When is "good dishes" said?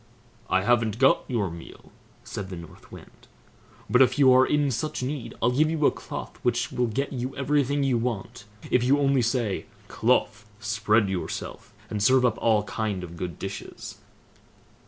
13.15-13.99